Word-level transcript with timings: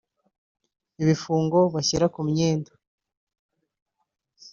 ibifungo 1.01 1.57
bashyira 1.73 2.05
ku 2.13 2.21
myenda 2.29 2.71